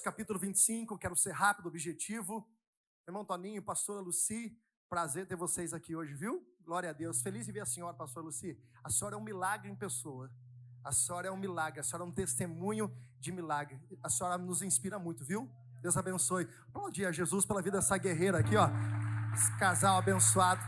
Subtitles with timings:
[0.00, 0.96] Capítulo 25.
[0.98, 2.48] Quero ser rápido, objetivo.
[3.06, 4.56] Irmão Toninho, pastora Luci,
[4.88, 6.46] prazer ter vocês aqui hoje, viu?
[6.64, 7.20] Glória a Deus.
[7.20, 8.56] Feliz de ver a senhora, pastora Luci.
[8.82, 10.30] A senhora é um milagre em pessoa.
[10.84, 13.80] A senhora é um milagre, a senhora é um testemunho de milagre.
[14.02, 15.50] A senhora nos inspira muito, viu?
[15.80, 16.48] Deus abençoe.
[16.68, 18.68] Aplaudir a Jesus pela vida dessa guerreira aqui, ó.
[19.34, 20.60] Esse casal abençoado.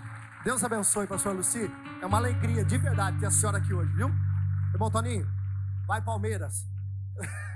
[0.45, 1.71] Deus abençoe, pastor Luci.
[2.03, 4.09] É uma alegria de verdade ter a senhora aqui hoje, viu?
[4.73, 5.27] Irmão Toninho,
[5.87, 6.67] vai Palmeiras.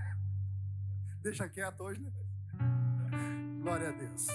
[1.29, 2.11] Deixa quieto hoje, né?
[3.61, 4.29] Glória a Deus.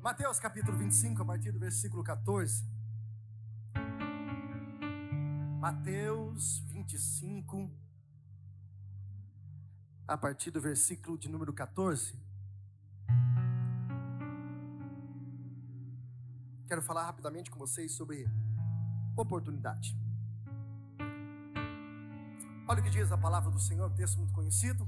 [0.00, 2.64] Mateus capítulo 25, a partir do versículo 14.
[5.60, 7.70] Mateus 25,
[10.06, 12.18] a partir do versículo de número 14.
[16.66, 18.26] Quero falar rapidamente com vocês sobre
[19.14, 19.94] oportunidade.
[22.70, 24.86] Olha o que diz a palavra do Senhor, texto muito conhecido.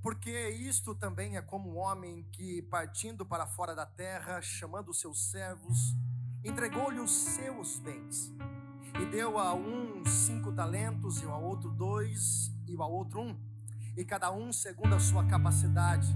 [0.00, 5.28] Porque isto também é como um homem que, partindo para fora da terra, chamando seus
[5.28, 5.96] servos,
[6.44, 8.32] entregou-lhe os seus bens.
[9.00, 13.36] E deu a um cinco talentos, e ao outro dois, e ao outro um.
[13.96, 16.06] E cada um segundo a sua capacidade.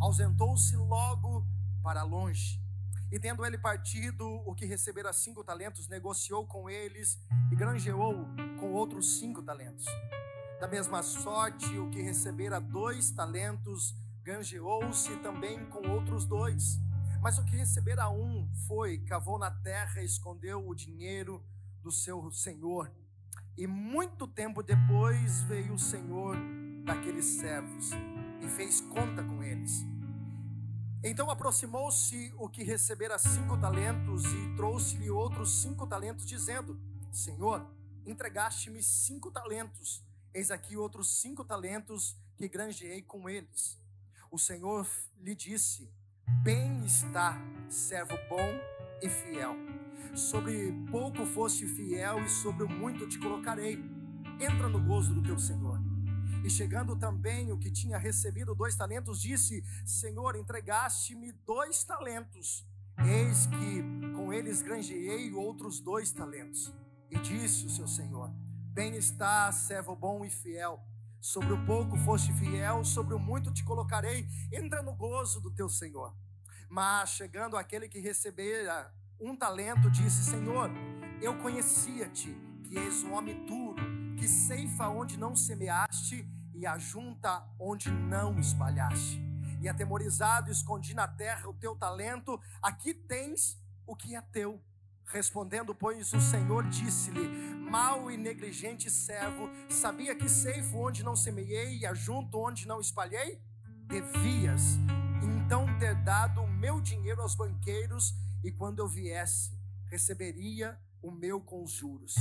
[0.00, 1.46] Ausentou-se logo
[1.82, 2.58] para longe.
[3.12, 8.26] E tendo ele partido, o que recebera cinco talentos, negociou com eles e granjeou
[8.58, 9.84] com outros cinco talentos.
[10.60, 16.78] Da mesma sorte, o que recebera dois talentos, granjeou-se também com outros dois.
[17.22, 21.42] Mas o que recebera um foi, cavou na terra, escondeu o dinheiro
[21.82, 22.92] do seu senhor.
[23.56, 26.36] E muito tempo depois veio o senhor
[26.84, 27.92] daqueles servos
[28.42, 29.82] e fez conta com eles.
[31.02, 36.78] Então aproximou-se o que recebera cinco talentos e trouxe-lhe outros cinco talentos, dizendo:
[37.10, 37.66] Senhor,
[38.04, 43.76] entregaste-me cinco talentos Eis aqui outros cinco talentos que granjeei com eles.
[44.30, 45.90] O Senhor lhe disse:
[46.44, 47.36] Bem está,
[47.68, 48.48] servo bom
[49.02, 49.56] e fiel.
[50.14, 53.82] Sobre pouco foste fiel e sobre muito te colocarei.
[54.40, 55.80] Entra no gozo do teu Senhor.
[56.44, 62.64] E chegando também o que tinha recebido dois talentos, disse: Senhor, entregaste-me dois talentos.
[62.98, 66.72] Eis que com eles granjeei outros dois talentos.
[67.10, 68.32] E disse o seu Senhor:
[68.72, 70.80] Bem está, servo bom e fiel.
[71.20, 74.28] Sobre o pouco foste fiel, sobre o muito te colocarei.
[74.52, 76.14] Entra no gozo do teu Senhor.
[76.68, 80.70] Mas chegando aquele que recebera um talento, disse: Senhor,
[81.20, 82.32] eu conhecia-te,
[82.62, 83.82] que és um homem duro,
[84.16, 89.20] que ceifa onde não semeaste e ajunta onde não espalhaste.
[89.60, 94.62] E atemorizado, escondi na terra o teu talento, aqui tens o que é teu.
[95.12, 97.26] Respondendo, pois, o Senhor disse-lhe:
[97.70, 103.40] Mal e negligente servo, sabia que ceifo onde não semeei e ajunto onde não espalhei?
[103.86, 104.78] Devias
[105.50, 109.50] então ter dado o meu dinheiro aos banqueiros, e quando eu viesse,
[109.90, 112.14] receberia o meu com os juros.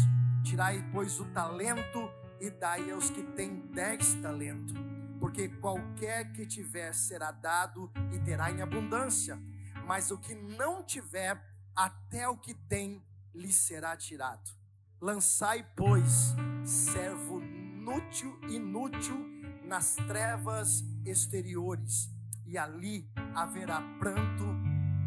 [0.43, 2.09] Tirai, pois, o talento
[2.41, 4.73] e dai aos que têm dez talentos,
[5.19, 9.39] porque qualquer que tiver será dado e terá em abundância,
[9.85, 11.39] mas o que não tiver,
[11.79, 13.01] até o que tem
[13.33, 14.51] lhe será tirado.
[14.99, 16.35] Lançai, pois,
[16.65, 19.15] servo inútil, inútil
[19.63, 22.09] nas trevas exteriores,
[22.45, 24.43] e ali haverá pranto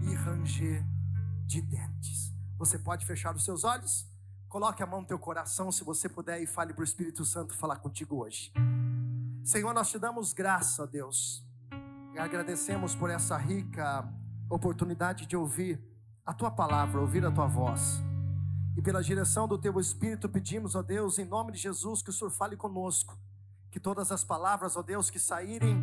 [0.00, 0.82] e ranger
[1.44, 2.32] de dentes.
[2.56, 4.10] Você pode fechar os seus olhos?
[4.48, 7.54] Coloque a mão no teu coração, se você puder, e fale para o Espírito Santo
[7.54, 8.50] falar contigo hoje.
[9.44, 11.46] Senhor, nós te damos graça, Deus.
[12.14, 14.10] E agradecemos por essa rica
[14.48, 15.91] oportunidade de ouvir
[16.24, 18.00] a tua palavra, ouvir a tua voz.
[18.76, 22.12] E pela direção do teu Espírito pedimos, ó Deus, em nome de Jesus, que o
[22.12, 23.18] Senhor fale conosco.
[23.70, 25.76] Que todas as palavras, ó Deus, que saírem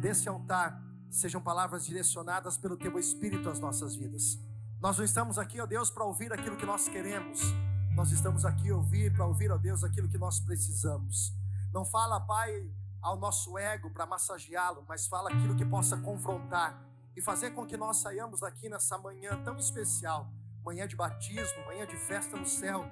[0.00, 4.38] desse altar sejam palavras direcionadas pelo teu Espírito às nossas vidas.
[4.80, 7.40] Nós não estamos aqui, ó Deus, para ouvir aquilo que nós queremos.
[7.94, 11.32] Nós estamos aqui ouvir para ouvir, ó Deus, aquilo que nós precisamos.
[11.72, 12.68] Não fala, Pai,
[13.00, 16.82] ao nosso ego para massageá-lo, mas fala aquilo que possa confrontar
[17.16, 20.32] e fazer com que nós saiamos daqui nessa manhã tão especial,
[20.64, 22.84] manhã de batismo, manhã de festa no céu,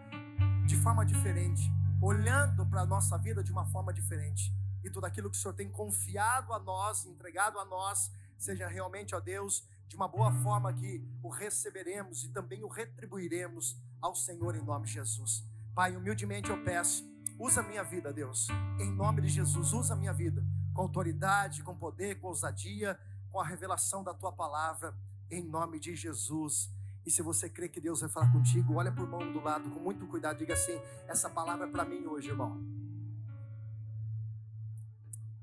[0.66, 1.70] de forma diferente,
[2.00, 4.52] olhando para a nossa vida de uma forma diferente.
[4.84, 9.14] E tudo aquilo que o Senhor tem confiado a nós, entregado a nós, seja realmente,
[9.14, 14.56] ó Deus, de uma boa forma que o receberemos e também o retribuiremos ao Senhor
[14.56, 15.44] em nome de Jesus.
[15.74, 17.04] Pai, humildemente eu peço,
[17.38, 18.48] usa minha vida, Deus,
[18.78, 22.98] em nome de Jesus, usa minha vida com autoridade, com poder, com ousadia
[23.32, 24.94] com a revelação da tua palavra,
[25.30, 26.70] em nome de Jesus.
[27.04, 29.80] E se você crê que Deus vai falar contigo, olha por mão do lado com
[29.80, 32.62] muito cuidado, diga assim: essa palavra é para mim hoje, irmão.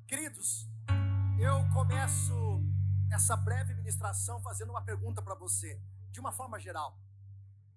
[0.08, 0.68] Queridos,
[1.40, 2.62] eu começo
[3.12, 5.82] essa breve ministração fazendo uma pergunta para você,
[6.12, 6.98] de uma forma geral.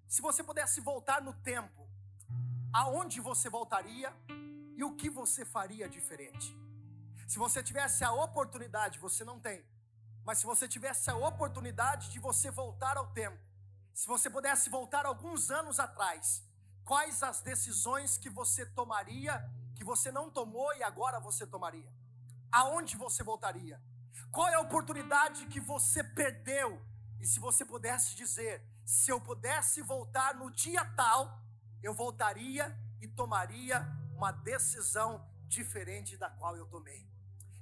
[0.06, 1.88] Se você pudesse voltar no tempo,
[2.70, 4.14] aonde você voltaria
[4.76, 6.54] e o que você faria diferente?
[7.26, 9.64] Se você tivesse a oportunidade, você não tem,
[10.24, 13.38] mas se você tivesse a oportunidade de você voltar ao tempo,
[13.94, 16.42] se você pudesse voltar alguns anos atrás,
[16.84, 19.42] quais as decisões que você tomaria,
[19.74, 21.92] que você não tomou e agora você tomaria?
[22.52, 23.80] aonde você voltaria?
[24.30, 26.80] Qual é a oportunidade que você perdeu?
[27.18, 31.40] E se você pudesse dizer, se eu pudesse voltar no dia tal,
[31.82, 33.80] eu voltaria e tomaria
[34.14, 37.10] uma decisão diferente da qual eu tomei.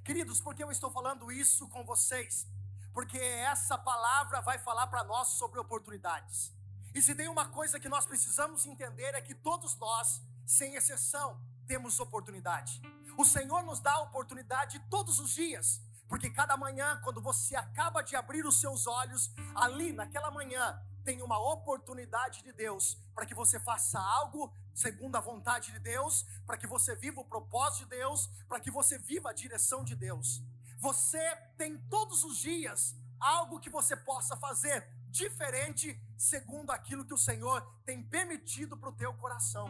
[0.03, 2.47] Queridos, por que eu estou falando isso com vocês?
[2.91, 6.51] Porque essa palavra vai falar para nós sobre oportunidades.
[6.93, 11.39] E se tem uma coisa que nós precisamos entender é que todos nós, sem exceção,
[11.67, 12.81] temos oportunidade.
[13.15, 18.15] O Senhor nos dá oportunidade todos os dias, porque cada manhã, quando você acaba de
[18.15, 23.59] abrir os seus olhos, ali naquela manhã, tem uma oportunidade de Deus para que você
[23.59, 28.27] faça algo segundo a vontade de Deus, para que você viva o propósito de Deus,
[28.47, 30.41] para que você viva a direção de Deus.
[30.79, 37.17] Você tem todos os dias algo que você possa fazer diferente segundo aquilo que o
[37.17, 39.69] Senhor tem permitido para o teu coração.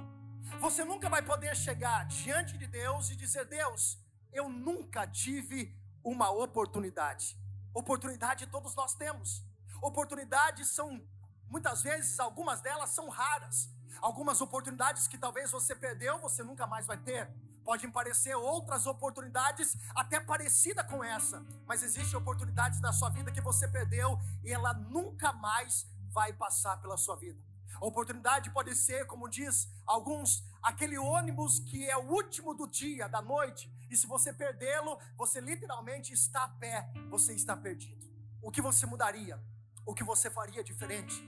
[0.59, 3.99] Você nunca vai poder chegar diante de Deus e dizer: Deus,
[4.31, 7.37] eu nunca tive uma oportunidade.
[7.73, 9.43] Oportunidade todos nós temos.
[9.81, 11.01] Oportunidades são,
[11.47, 13.69] muitas vezes, algumas delas são raras.
[13.99, 17.29] Algumas oportunidades que talvez você perdeu, você nunca mais vai ter.
[17.63, 23.41] Podem parecer outras oportunidades até parecida com essa, mas existem oportunidades na sua vida que
[23.41, 27.39] você perdeu e ela nunca mais vai passar pela sua vida.
[27.79, 33.07] A oportunidade pode ser, como diz alguns, aquele ônibus que é o último do dia,
[33.07, 38.05] da noite, e se você perdê-lo, você literalmente está a pé, você está perdido.
[38.41, 39.41] O que você mudaria?
[39.85, 41.23] O que você faria diferente?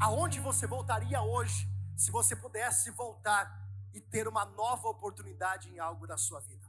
[0.00, 1.68] Aonde você voltaria hoje
[2.00, 3.62] se você pudesse voltar
[3.92, 6.66] e ter uma nova oportunidade em algo da sua vida?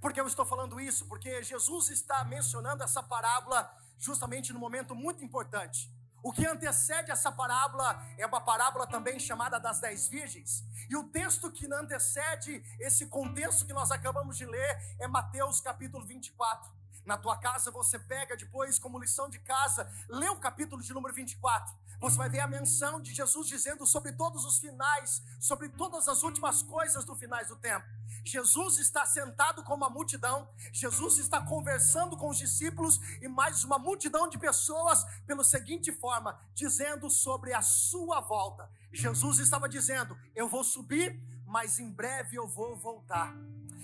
[0.00, 1.04] Por que eu estou falando isso?
[1.04, 5.92] Porque Jesus está mencionando essa parábola justamente num momento muito importante.
[6.22, 10.64] O que antecede essa parábola é uma parábola também chamada das dez virgens.
[10.88, 16.06] E o texto que antecede esse contexto que nós acabamos de ler é Mateus capítulo
[16.06, 16.72] 24.
[17.04, 21.14] Na tua casa você pega depois, como lição de casa, lê o capítulo de número
[21.14, 21.74] 24.
[22.00, 26.22] Você vai ver a menção de Jesus dizendo sobre todos os finais, sobre todas as
[26.22, 27.86] últimas coisas do finais do tempo.
[28.24, 33.78] Jesus está sentado com uma multidão, Jesus está conversando com os discípulos e mais uma
[33.78, 38.70] multidão de pessoas, pela seguinte forma, dizendo sobre a sua volta.
[38.90, 43.34] Jesus estava dizendo: Eu vou subir, mas em breve eu vou voltar.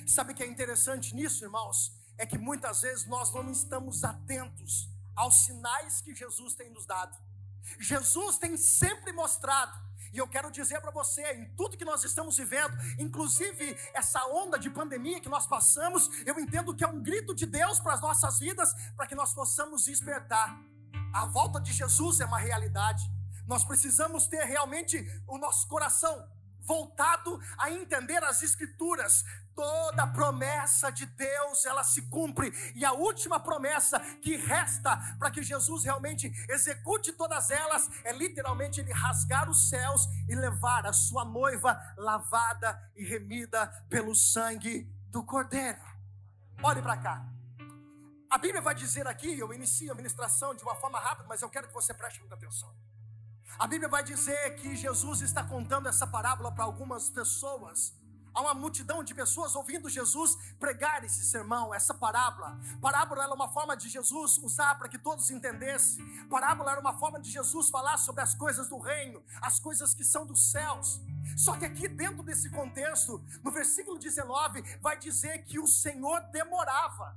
[0.07, 1.93] Sabe o que é interessante nisso, irmãos?
[2.17, 7.26] É que muitas vezes nós não estamos atentos aos sinais que Jesus tem nos dado.
[7.79, 9.87] Jesus tem sempre mostrado
[10.17, 14.59] e eu quero dizer para você, em tudo que nós estamos vivendo, inclusive essa onda
[14.59, 18.01] de pandemia que nós passamos, eu entendo que é um grito de Deus para as
[18.01, 20.59] nossas vidas, para que nós possamos despertar.
[21.13, 23.05] A volta de Jesus é uma realidade.
[23.47, 26.27] Nós precisamos ter realmente o nosso coração
[26.67, 29.25] voltado a entender as escrituras.
[29.55, 32.53] Toda promessa de Deus, ela se cumpre.
[32.75, 38.81] E a última promessa que resta para que Jesus realmente execute todas elas é literalmente
[38.81, 45.25] ele rasgar os céus e levar a sua noiva lavada e remida pelo sangue do
[45.25, 45.81] Cordeiro.
[46.63, 47.27] Olhe para cá.
[48.29, 51.49] A Bíblia vai dizer aqui, eu inicio a ministração de uma forma rápida, mas eu
[51.49, 52.75] quero que você preste muita atenção.
[53.59, 57.95] A Bíblia vai dizer que Jesus está contando essa parábola para algumas pessoas.
[58.37, 62.61] Há uma multidão de pessoas ouvindo Jesus pregar esse sermão, essa parábola.
[62.83, 66.05] Parábola era uma forma de Jesus usar para que todos entendessem.
[66.29, 70.05] Parábola era uma forma de Jesus falar sobre as coisas do reino, as coisas que
[70.05, 71.01] são dos céus.
[71.35, 77.17] Só que aqui dentro desse contexto, no versículo 19, vai dizer que o Senhor demorava.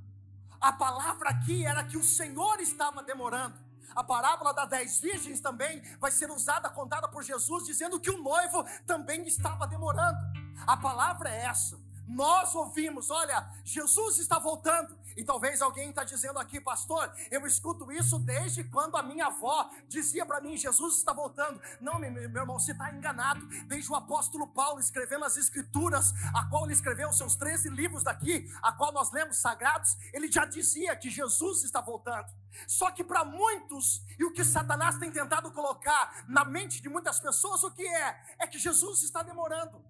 [0.58, 3.69] A palavra aqui era que o Senhor estava demorando.
[3.94, 8.22] A parábola das dez virgens também vai ser usada, contada por Jesus, dizendo que o
[8.22, 10.18] noivo também estava demorando.
[10.66, 11.78] A palavra é essa.
[12.06, 14.98] Nós ouvimos, olha, Jesus está voltando.
[15.16, 19.70] E talvez alguém está dizendo aqui, pastor, eu escuto isso desde quando a minha avó
[19.88, 21.60] dizia para mim, Jesus está voltando.
[21.80, 23.46] Não, meu, meu irmão, você está enganado.
[23.66, 28.02] Desde o apóstolo Paulo escrevendo as escrituras, a qual ele escreveu os seus 13 livros
[28.02, 32.28] daqui, a qual nós lemos sagrados, ele já dizia que Jesus está voltando.
[32.66, 37.20] Só que para muitos, e o que Satanás tem tentado colocar na mente de muitas
[37.20, 38.34] pessoas, o que é?
[38.38, 39.82] É que Jesus está demorando.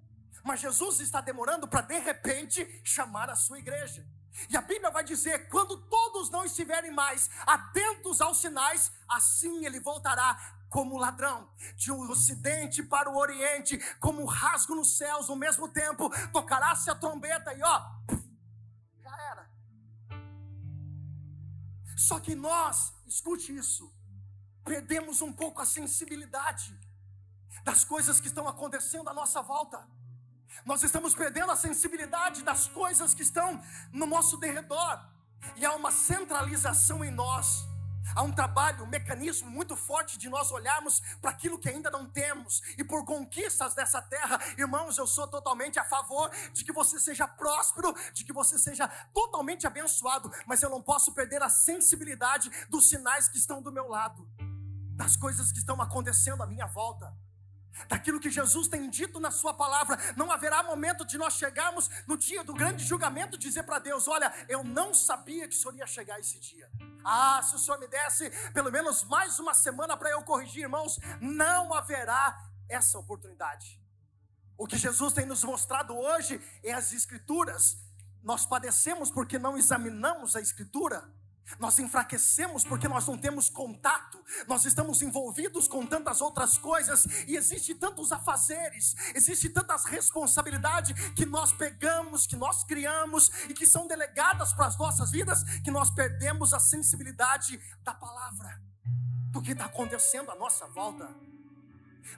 [0.42, 4.06] Mas Jesus está demorando para de repente chamar a sua igreja.
[4.48, 9.80] E a Bíblia vai dizer: quando todos não estiverem mais atentos aos sinais, assim ele
[9.80, 15.34] voltará como ladrão, de um ocidente para o oriente, como um rasgo nos céus, no
[15.34, 17.82] mesmo tempo, tocará-se a trombeta e ó,
[19.02, 19.50] já era.
[21.96, 23.92] Só que nós, escute isso,
[24.64, 26.78] perdemos um pouco a sensibilidade
[27.64, 29.86] das coisas que estão acontecendo à nossa volta.
[30.64, 35.00] Nós estamos perdendo a sensibilidade das coisas que estão no nosso derredor.
[35.56, 37.68] E há uma centralização em nós.
[38.14, 42.06] Há um trabalho, um mecanismo muito forte de nós olharmos para aquilo que ainda não
[42.06, 44.38] temos e por conquistas dessa terra.
[44.58, 48.88] Irmãos, eu sou totalmente a favor de que você seja próspero, de que você seja
[49.14, 53.86] totalmente abençoado, mas eu não posso perder a sensibilidade dos sinais que estão do meu
[53.86, 54.28] lado,
[54.96, 57.14] das coisas que estão acontecendo à minha volta
[57.88, 59.98] daquilo que Jesus tem dito na Sua palavra.
[60.16, 64.32] Não haverá momento de nós chegarmos no dia do grande julgamento dizer para Deus: Olha,
[64.48, 66.70] eu não sabia que o Senhor ia chegar esse dia.
[67.04, 70.98] Ah, se o Senhor me desse pelo menos mais uma semana para eu corrigir, irmãos,
[71.20, 73.80] não haverá essa oportunidade.
[74.56, 77.78] O que Jesus tem nos mostrado hoje é as Escrituras.
[78.22, 81.10] Nós padecemos porque não examinamos a Escritura.
[81.58, 87.36] Nós enfraquecemos porque nós não temos contato, nós estamos envolvidos com tantas outras coisas e
[87.36, 93.86] existe tantos afazeres, existe tantas responsabilidades que nós pegamos, que nós criamos e que são
[93.86, 98.60] delegadas para as nossas vidas que nós perdemos a sensibilidade da palavra,
[99.30, 101.08] do que está acontecendo à nossa volta.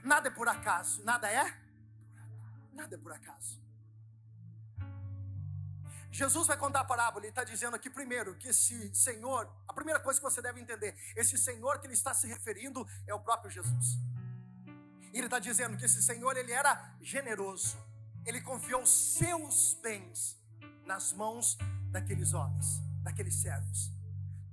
[0.02, 1.56] Nada é por acaso, nada é?
[2.72, 3.60] Nada é por acaso.
[6.12, 9.98] Jesus vai contar a parábola, ele está dizendo aqui primeiro que esse Senhor, a primeira
[9.98, 13.50] coisa que você deve entender, esse Senhor que ele está se referindo é o próprio
[13.50, 13.98] Jesus.
[15.10, 17.78] E ele está dizendo que esse Senhor ele era generoso,
[18.26, 20.38] ele confiou seus bens
[20.84, 21.56] nas mãos
[21.90, 23.90] daqueles homens, daqueles servos.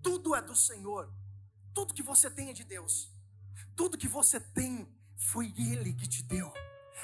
[0.01, 1.13] Tudo é do Senhor,
[1.73, 3.13] tudo que você tem é de Deus,
[3.75, 4.87] tudo que você tem
[5.17, 6.53] foi Ele que te deu.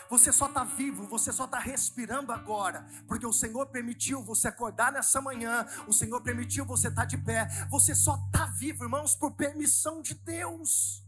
[0.10, 4.92] Você só está vivo, você só está respirando agora, porque o Senhor permitiu você acordar
[4.92, 9.16] nessa manhã, o Senhor permitiu você estar tá de pé, você só está vivo, irmãos,
[9.16, 11.04] por permissão de Deus.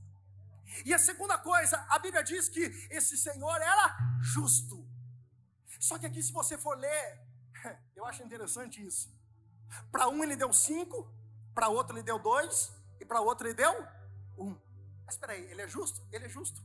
[0.85, 4.85] E a segunda coisa, a Bíblia diz que esse Senhor era justo.
[5.79, 7.21] Só que aqui, se você for ler,
[7.95, 9.11] eu acho interessante isso.
[9.91, 11.11] Para um ele deu cinco,
[11.53, 13.73] para outro ele deu dois, e para outro ele deu
[14.37, 14.55] um.
[15.05, 16.01] Mas espera aí, ele é justo?
[16.11, 16.61] Ele é justo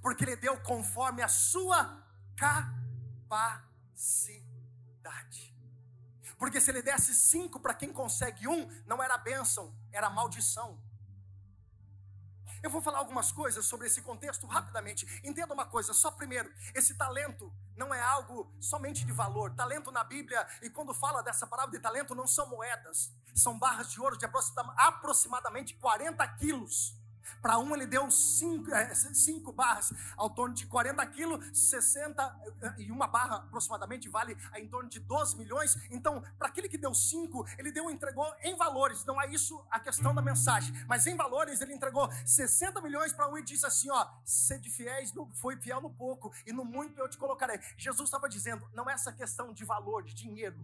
[0.00, 2.02] porque Ele deu conforme a sua
[2.36, 3.60] capacidade.
[6.38, 10.80] Porque se Ele desse cinco para quem consegue um, não era bênção, era maldição.
[12.62, 15.06] Eu vou falar algumas coisas sobre esse contexto rapidamente.
[15.24, 19.54] Entenda uma coisa, só primeiro, esse talento não é algo somente de valor.
[19.54, 23.90] Talento na Bíblia, e quando fala dessa palavra de talento, não são moedas, são barras
[23.90, 24.26] de ouro de
[24.76, 26.99] aproximadamente 40 quilos.
[27.40, 32.40] Para um ele deu cinco, é, cinco barras, ao torno de 40 quilos, 60
[32.78, 35.76] e uma barra aproximadamente vale em torno de 12 milhões.
[35.90, 39.04] Então, para aquele que deu cinco, ele deu entregou em valores.
[39.04, 43.28] Não é isso a questão da mensagem, mas em valores ele entregou 60 milhões para
[43.28, 47.08] um e disse assim: ó, sede fiéis, foi fiel no pouco e no muito eu
[47.08, 47.60] te colocarei.
[47.76, 50.58] Jesus estava dizendo, não é essa questão de valor, de dinheiro.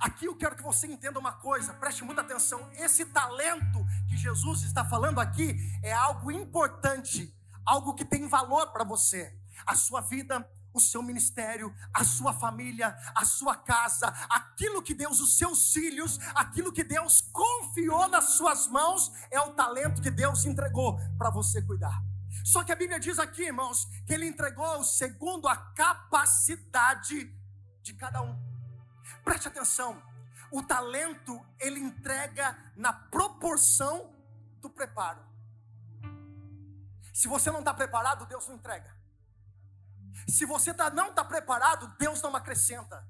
[0.00, 2.70] Aqui eu quero que você entenda uma coisa, preste muita atenção.
[2.72, 7.34] Esse talento que Jesus está falando aqui é algo importante,
[7.64, 9.36] algo que tem valor para você.
[9.66, 15.20] A sua vida, o seu ministério, a sua família, a sua casa, aquilo que Deus,
[15.20, 20.44] os seus filhos, aquilo que Deus confiou nas suas mãos, é o talento que Deus
[20.44, 22.02] entregou para você cuidar.
[22.44, 27.34] Só que a Bíblia diz aqui, irmãos, que Ele entregou segundo a capacidade
[27.82, 28.49] de cada um.
[29.24, 30.02] Preste atenção.
[30.50, 34.12] O talento ele entrega na proporção
[34.60, 35.24] do preparo.
[37.12, 38.96] Se você não está preparado, Deus não entrega.
[40.28, 43.06] Se você tá, não está preparado, Deus não acrescenta.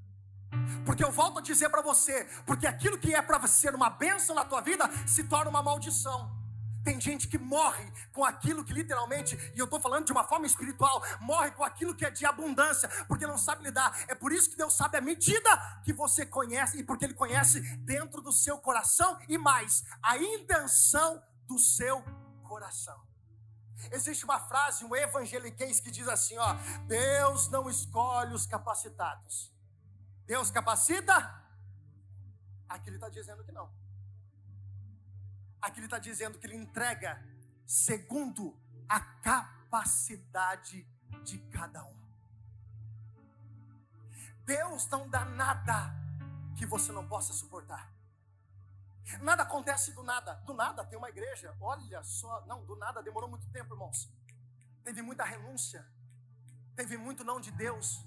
[0.84, 4.34] Porque eu volto a dizer para você, porque aquilo que é para ser uma bênção
[4.34, 6.39] na tua vida se torna uma maldição.
[6.82, 10.46] Tem gente que morre com aquilo que literalmente, e eu estou falando de uma forma
[10.46, 14.04] espiritual, morre com aquilo que é de abundância, porque não sabe lidar.
[14.08, 15.50] É por isso que Deus sabe a medida
[15.84, 21.22] que você conhece, e porque Ele conhece dentro do seu coração e mais, a intenção
[21.46, 22.02] do seu
[22.44, 22.98] coração.
[23.90, 26.54] Existe uma frase, um evangeliquez que diz assim: ó,
[26.86, 29.52] Deus não escolhe os capacitados.
[30.26, 31.14] Deus capacita?
[32.68, 33.79] Aqui ele está dizendo que não.
[35.60, 37.22] Aqui ele está dizendo que ele entrega
[37.66, 38.56] segundo
[38.88, 40.86] a capacidade
[41.22, 42.00] de cada um.
[44.44, 45.94] Deus não dá nada
[46.56, 47.92] que você não possa suportar.
[49.20, 50.34] Nada acontece do nada.
[50.46, 51.54] Do nada tem uma igreja.
[51.60, 52.44] Olha só.
[52.46, 54.08] Não, do nada demorou muito tempo, irmãos.
[54.84, 55.86] Teve muita renúncia.
[56.76, 58.04] Teve muito não de Deus.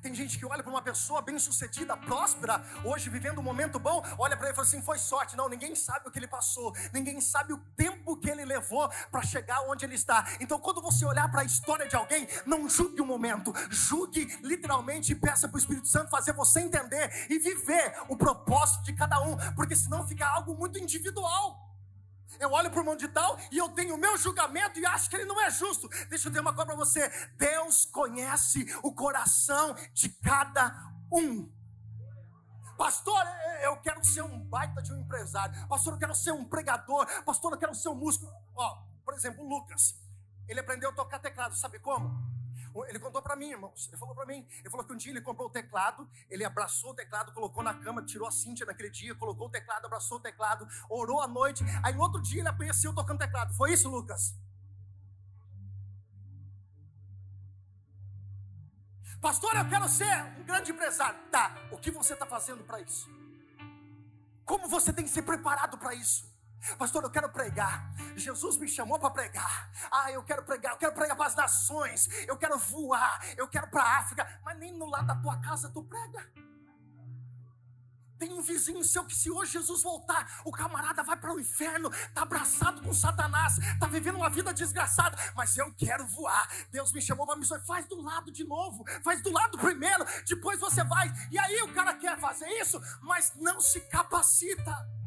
[0.00, 4.36] Tem gente que olha para uma pessoa bem-sucedida, próspera, hoje vivendo um momento bom, olha
[4.36, 5.36] para ele e fala assim: foi sorte.
[5.36, 9.22] Não, ninguém sabe o que ele passou, ninguém sabe o tempo que ele levou para
[9.22, 10.26] chegar onde ele está.
[10.40, 15.12] Então, quando você olhar para a história de alguém, não julgue o momento, julgue literalmente
[15.12, 19.20] e peça para o Espírito Santo fazer você entender e viver o propósito de cada
[19.20, 21.61] um, porque senão fica algo muito individual.
[22.38, 25.08] Eu olho para o mundo de tal e eu tenho o meu julgamento e acho
[25.08, 25.88] que ele não é justo.
[26.08, 31.50] Deixa eu dizer uma coisa para você: Deus conhece o coração de cada um.
[32.76, 33.24] Pastor,
[33.62, 35.54] eu quero ser um baita de um empresário.
[35.68, 37.06] Pastor, eu quero ser um pregador.
[37.24, 38.26] Pastor, eu quero ser um músico.
[38.56, 39.94] Ó, por exemplo, o Lucas.
[40.48, 42.31] Ele aprendeu a tocar teclado, sabe como?
[42.88, 43.88] Ele contou para mim, irmãos.
[43.88, 44.46] Ele falou para mim.
[44.60, 47.74] Ele falou que um dia ele comprou o teclado, ele abraçou o teclado, colocou na
[47.74, 51.62] cama, tirou a Cíntia naquele dia, colocou o teclado, abraçou o teclado, orou à noite.
[51.84, 53.54] Aí no outro dia ele amanheceu tocando teclado.
[53.54, 54.34] Foi isso, Lucas?
[59.20, 61.18] Pastor, eu quero ser um grande empresário.
[61.30, 63.08] Tá, o que você está fazendo para isso?
[64.44, 66.31] Como você tem que ser preparado para isso?
[66.78, 67.92] Pastor, eu quero pregar.
[68.16, 69.70] Jesus me chamou para pregar.
[69.90, 72.08] Ah, eu quero pregar, eu quero pregar para as nações.
[72.26, 74.40] Eu quero voar, eu quero para a África.
[74.44, 76.30] Mas nem no lado da tua casa tu prega.
[78.22, 81.90] Tem um vizinho seu que se hoje Jesus voltar, o camarada vai para o inferno,
[82.14, 86.48] tá abraçado com Satanás, tá vivendo uma vida desgraçada, mas eu quero voar.
[86.70, 90.60] Deus me chamou para missão, faz do lado de novo, faz do lado primeiro, depois
[90.60, 91.12] você vai.
[91.32, 95.01] E aí o cara quer fazer isso, mas não se capacita.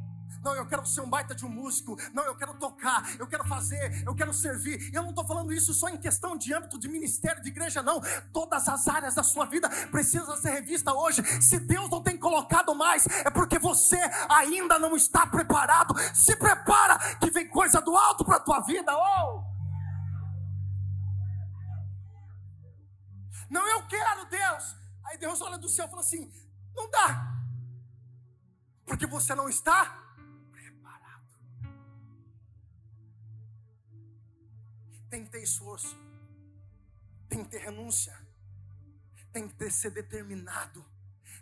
[0.46, 1.98] Não, eu quero ser um baita de um músico.
[2.14, 4.94] Não, eu quero tocar, eu quero fazer, eu quero servir.
[4.94, 8.00] Eu não estou falando isso só em questão de âmbito de ministério, de igreja, não.
[8.32, 11.24] Todas as áreas da sua vida precisam ser revistas hoje.
[11.42, 15.96] Se Deus não tem colocado mais, é porque você ainda não está preparado.
[16.14, 18.96] Se prepara, que vem coisa do alto para a tua vida.
[18.96, 19.44] Oh!
[23.50, 24.76] Não, eu quero, Deus.
[25.06, 26.32] Aí Deus olha do céu e fala assim:
[26.76, 27.34] não dá,
[28.86, 30.05] porque você não está
[35.10, 35.96] tem que ter esforço,
[37.30, 38.16] tem que ter renúncia,
[39.32, 40.86] tem que ter ser determinado,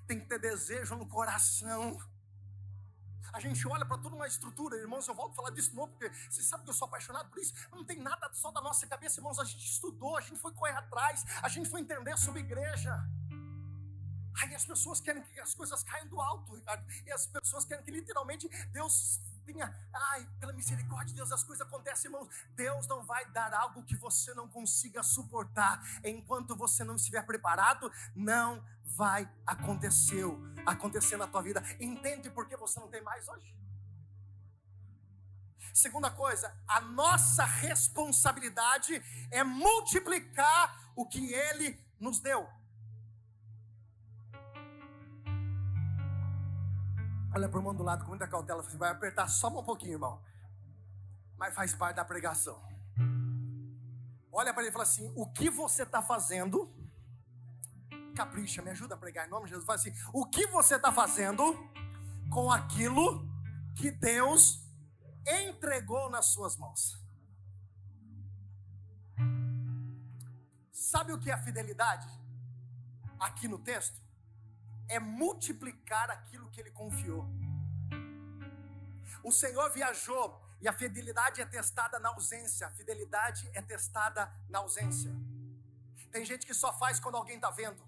[0.08, 1.98] tem que ter desejo no coração.
[3.32, 5.92] A gente olha para toda uma estrutura, irmãos, eu volto a falar disso de novo,
[5.94, 7.54] porque vocês sabem que eu sou apaixonado por isso.
[7.72, 9.40] Não tem nada só da nossa cabeça, irmãos.
[9.40, 12.94] A gente estudou, a gente foi correr atrás, a gente foi entender sobre igreja.
[14.42, 16.86] Aí as pessoas querem que as coisas caiam do alto, Ricardo.
[17.06, 21.66] E as pessoas querem que literalmente Deus tenha, ai, pela misericórdia de Deus, as coisas
[21.66, 22.28] acontecem, irmãos.
[22.56, 25.82] Deus não vai dar algo que você não consiga suportar.
[26.04, 30.26] Enquanto você não estiver preparado, não vai acontecer,
[30.66, 31.64] acontecer na tua vida.
[31.80, 33.54] Entende por que você não tem mais hoje?
[35.74, 39.02] Segunda coisa, a nossa responsabilidade
[39.32, 42.48] é multiplicar o que Ele nos deu.
[47.36, 48.62] Olha para o irmão do lado com muita cautela.
[48.62, 50.22] Você vai apertar só um pouquinho, irmão.
[51.36, 52.62] Mas faz parte da pregação.
[54.32, 56.72] Olha para ele e fala assim: O que você está fazendo?
[58.16, 59.66] Capricha, me ajuda a pregar em nome de Jesus.
[59.66, 61.44] Fala assim: O que você está fazendo
[62.32, 63.28] com aquilo
[63.76, 64.64] que Deus
[65.26, 67.02] entregou nas suas mãos?
[70.72, 72.08] Sabe o que é a fidelidade?
[73.20, 74.03] Aqui no texto
[74.88, 77.28] é multiplicar aquilo que ele confiou.
[79.24, 82.68] O Senhor viajou e a fidelidade é testada na ausência.
[82.68, 85.12] A fidelidade é testada na ausência.
[86.12, 87.82] Tem gente que só faz quando alguém está vendo.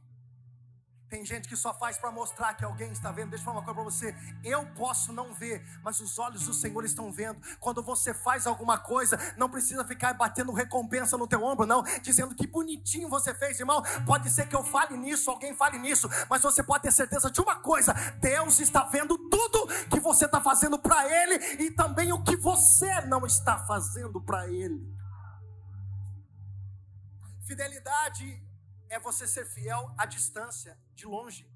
[1.10, 3.30] Tem gente que só faz para mostrar que alguém está vendo.
[3.30, 4.16] Deixa eu falar uma coisa para você.
[4.44, 7.40] Eu posso não ver, mas os olhos do Senhor estão vendo.
[7.60, 12.34] Quando você faz alguma coisa, não precisa ficar batendo recompensa no teu ombro, não, dizendo
[12.34, 13.84] que bonitinho você fez, irmão.
[14.06, 17.40] Pode ser que eu fale nisso, alguém fale nisso, mas você pode ter certeza de
[17.40, 22.24] uma coisa: Deus está vendo tudo que você está fazendo para Ele e também o
[22.24, 24.84] que você não está fazendo para Ele.
[27.46, 28.44] Fidelidade
[28.96, 31.50] é você ser fiel à distância, de longe.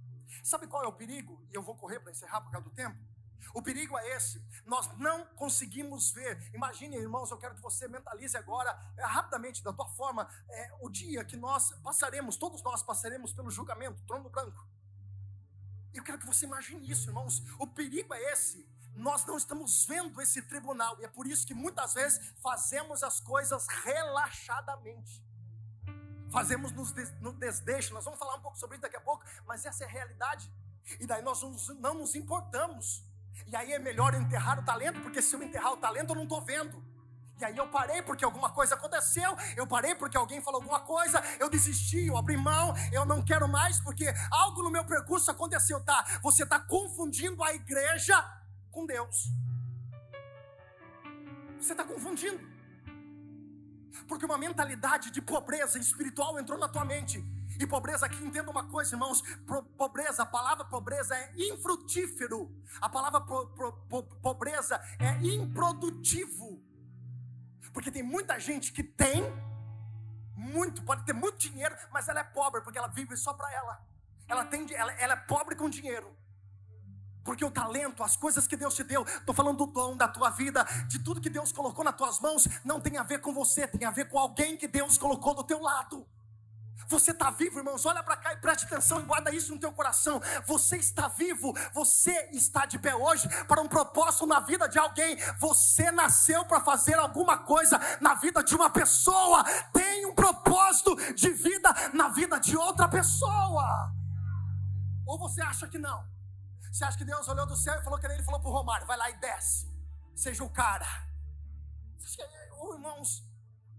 [0.44, 1.42] Sabe qual é o perigo?
[1.50, 3.00] E eu vou correr para encerrar por causa do tempo.
[3.54, 6.38] O perigo é esse, nós não conseguimos ver.
[6.54, 10.90] Imagine, irmãos, eu quero que você mentalize agora, é, rapidamente, da tua forma, é, o
[10.90, 14.68] dia que nós passaremos, todos nós passaremos pelo julgamento, trono branco.
[15.94, 17.42] Eu quero que você imagine isso, irmãos.
[17.58, 18.70] O perigo é esse.
[18.94, 23.22] Nós não estamos vendo esse tribunal, e é por isso que muitas vezes fazemos as
[23.22, 25.29] coisas relaxadamente
[26.32, 27.94] fazemos no desdeixo.
[27.94, 30.52] Nós vamos falar um pouco sobre isso daqui a pouco, mas essa é a realidade.
[31.00, 31.42] E daí nós
[31.80, 33.04] não nos importamos.
[33.48, 36.24] E aí é melhor enterrar o talento, porque se eu enterrar o talento eu não
[36.24, 36.84] estou vendo.
[37.40, 41.24] E aí eu parei porque alguma coisa aconteceu, eu parei porque alguém falou alguma coisa,
[41.40, 45.82] eu desisti, eu abri mão, eu não quero mais porque algo no meu percurso aconteceu,
[45.86, 46.20] tá?
[46.22, 48.22] Você está confundindo a igreja
[48.70, 49.30] com Deus.
[51.58, 52.49] Você está confundindo.
[54.08, 57.24] Porque uma mentalidade de pobreza espiritual entrou na tua mente.
[57.60, 59.22] E pobreza aqui, entenda uma coisa, irmãos:
[59.78, 62.50] pobreza, a palavra pobreza é infrutífero,
[62.80, 63.22] a palavra
[64.22, 66.64] pobreza é improdutivo.
[67.74, 69.24] Porque tem muita gente que tem
[70.36, 73.86] muito, pode ter muito dinheiro, mas ela é pobre porque ela vive só para ela.
[74.28, 76.16] Ela tem, ela, ela é pobre com dinheiro.
[77.30, 80.32] Porque o talento, as coisas que Deus te deu, estou falando do dom da tua
[80.32, 83.68] vida, de tudo que Deus colocou nas tuas mãos, não tem a ver com você,
[83.68, 86.08] tem a ver com alguém que Deus colocou do teu lado.
[86.88, 87.86] Você está vivo, irmãos.
[87.86, 90.20] Olha para cá e preste atenção e guarda isso no teu coração.
[90.48, 95.16] Você está vivo, você está de pé hoje para um propósito na vida de alguém.
[95.38, 99.44] Você nasceu para fazer alguma coisa na vida de uma pessoa.
[99.72, 103.94] Tem um propósito de vida na vida de outra pessoa.
[105.06, 106.18] Ou você acha que não?
[106.72, 108.88] Você acha que Deus olhou do céu e falou que ele falou para o Romário:
[108.88, 109.68] vai lá e desce,
[110.16, 110.86] seja o cara.
[112.62, 113.24] Oh, irmãos,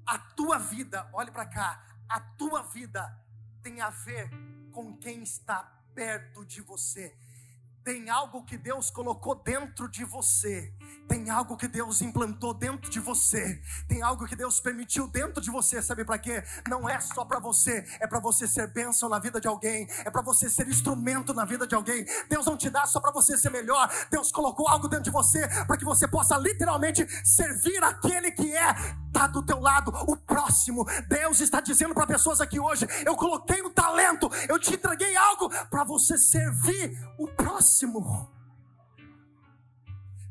[0.06, 3.02] a tua vida, olhe para cá, a tua vida
[3.62, 4.30] tem a ver
[4.72, 5.62] com quem está
[5.94, 7.16] perto de você.
[7.82, 10.72] Tem algo que Deus colocou dentro de você.
[11.08, 13.60] Tem algo que Deus implantou dentro de você.
[13.88, 15.80] Tem algo que Deus permitiu dentro de você.
[15.80, 16.42] Sabe para quê?
[16.68, 20.10] Não é só para você, é para você ser bênção na vida de alguém, é
[20.10, 22.04] para você ser instrumento na vida de alguém.
[22.28, 23.90] Deus não te dá só para você ser melhor.
[24.10, 28.74] Deus colocou algo dentro de você para que você possa literalmente servir aquele que é
[29.10, 30.86] tá do teu lado, o próximo.
[31.08, 35.48] Deus está dizendo para pessoas aqui hoje: eu coloquei um talento, eu te entreguei algo
[35.68, 37.69] para você servir o próximo.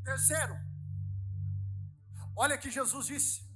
[0.03, 0.55] Terceiro,
[2.35, 3.47] olha que Jesus disse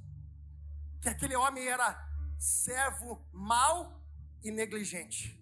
[1.01, 1.89] que aquele homem era
[2.37, 4.01] servo mau
[4.43, 5.39] e negligente.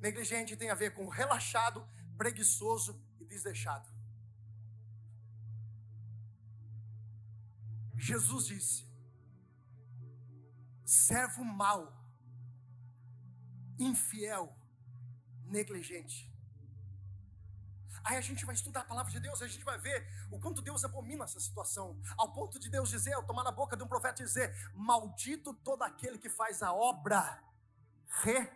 [0.00, 3.88] Negligente tem a ver com relaxado, preguiçoso e desleixado.
[7.96, 8.86] Jesus disse:
[10.84, 11.92] servo mau,
[13.78, 14.54] infiel,
[15.44, 16.35] negligente.
[18.06, 20.62] Aí a gente vai estudar a palavra de Deus, a gente vai ver o quanto
[20.62, 23.88] Deus abomina essa situação, ao ponto de Deus dizer, ao tomar na boca de um
[23.88, 27.42] profeta dizer: Maldito todo aquele que faz a obra
[28.22, 28.48] re.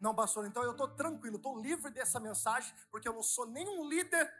[0.00, 3.86] Não, pastor, então eu estou tranquilo, estou livre dessa mensagem, porque eu não sou nenhum
[3.86, 4.32] líder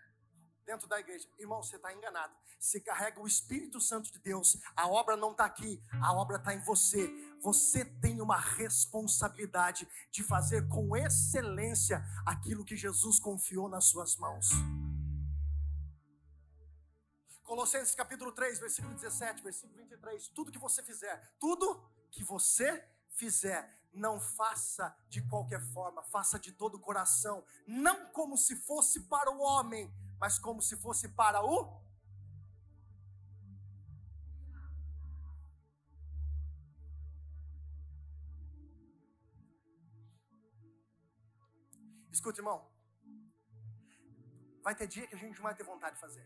[0.64, 1.28] dentro da igreja.
[1.38, 2.34] Irmão, você está enganado.
[2.58, 4.56] Você carrega o Espírito Santo de Deus.
[4.76, 7.10] A obra não está aqui, a obra está em você.
[7.40, 14.48] Você tem uma responsabilidade de fazer com excelência aquilo que Jesus confiou nas suas mãos.
[17.42, 20.28] Colossenses capítulo 3, versículo 17, versículo 23.
[20.28, 26.52] Tudo que você fizer, tudo que você fizer, não faça de qualquer forma, faça de
[26.52, 29.92] todo o coração, não como se fosse para o homem,
[30.22, 31.56] mas como se fosse para o.
[42.16, 42.58] Escuta, irmão.
[44.62, 46.24] Vai ter dia que a gente não vai ter vontade de fazer.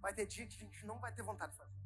[0.00, 1.78] Vai ter dia que a gente não vai ter vontade de fazer.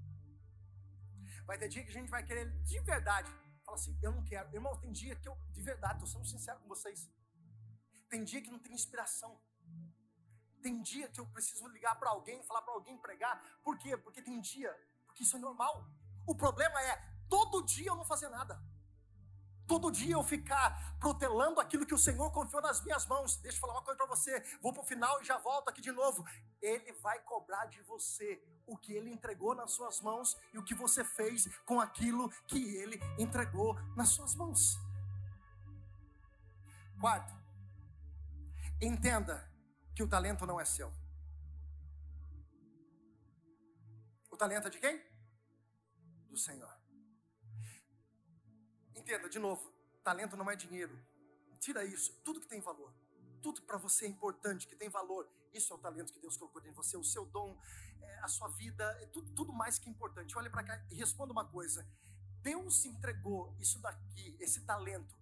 [1.45, 3.33] Vai ter dia que a gente vai querer de verdade.
[3.65, 4.55] Fala assim, eu não quero.
[4.55, 7.11] Irmão, tem dia que eu, de verdade, estou sendo sincero com vocês.
[8.09, 9.41] Tem dia que não tem inspiração.
[10.63, 13.43] Tem dia que eu preciso ligar para alguém, falar para alguém pregar.
[13.63, 13.97] Por quê?
[13.97, 14.73] Porque tem dia,
[15.07, 15.87] porque isso é normal.
[16.27, 16.97] O problema é
[17.29, 18.59] todo dia eu não fazer nada.
[19.67, 23.37] Todo dia eu ficar protelando aquilo que o Senhor confiou nas minhas mãos.
[23.37, 24.41] Deixa eu falar uma coisa para você.
[24.61, 26.25] Vou para o final e já volto aqui de novo.
[26.61, 30.75] Ele vai cobrar de você o que ele entregou nas suas mãos e o que
[30.75, 34.79] você fez com aquilo que ele entregou nas suas mãos.
[37.01, 37.35] Quarto,
[38.85, 39.51] Entenda
[39.97, 40.93] que o talento não é seu.
[44.31, 45.03] O talento é de quem?
[46.29, 46.71] Do Senhor.
[48.95, 51.03] Entenda, de novo, talento não é dinheiro.
[51.59, 52.93] Tira isso, tudo que tem valor,
[53.41, 56.61] tudo para você é importante, que tem valor, isso é o talento que Deus colocou
[56.61, 57.59] de você, o seu dom,
[58.03, 60.37] é, a sua vida, é tudo, tudo mais que importante.
[60.37, 61.89] Olhe para cá e responda uma coisa:
[62.43, 65.17] Deus entregou isso daqui, esse talento,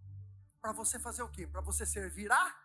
[0.60, 1.46] para você fazer o quê?
[1.46, 2.61] Para você servir a?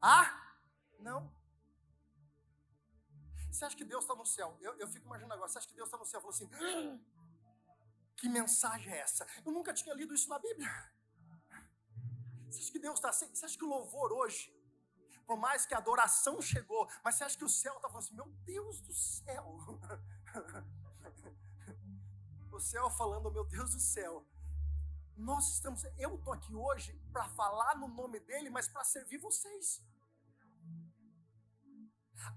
[0.00, 0.54] Ah?
[0.98, 1.32] Não.
[3.50, 4.56] Você acha que Deus está no céu?
[4.60, 5.48] Eu, eu fico imaginando agora.
[5.48, 6.20] Você acha que Deus está no céu?
[6.20, 6.50] Falou assim.
[8.16, 9.26] Que mensagem é essa?
[9.44, 10.68] Eu nunca tinha lido isso na Bíblia.
[12.50, 13.34] Você acha que Deus está assim?
[13.34, 14.54] Você acha que o louvor hoje,
[15.26, 18.14] por mais que a adoração chegou, mas você acha que o céu está falando assim:
[18.14, 19.58] Meu Deus do céu.
[22.52, 24.26] o céu falando: Meu Deus do céu.
[25.16, 29.82] Nós estamos, eu estou aqui hoje para falar no nome dele, mas para servir vocês.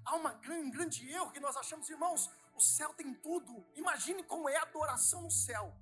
[0.05, 3.65] Há grande, grande erro que nós achamos, irmãos, o céu tem tudo.
[3.75, 5.75] Imagine como é a adoração no céu.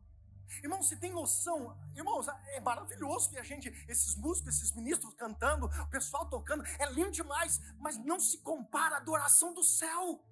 [0.63, 5.67] Irmãos, se tem noção, irmãos, é maravilhoso ver a gente, esses músicos, esses ministros cantando,
[5.67, 10.23] o pessoal tocando, é lindo demais, mas não se compara à adoração do céu.